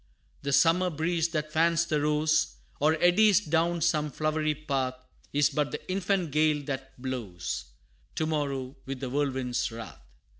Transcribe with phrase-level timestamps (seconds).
[0.41, 4.95] The summer breeze that fans the rose, Or eddies down some flowery path,
[5.31, 7.65] Is but the infant gale that blows
[8.15, 10.01] To morrow with the whirlwind's wrath.